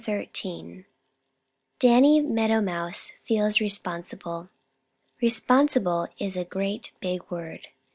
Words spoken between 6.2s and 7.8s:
a great big word.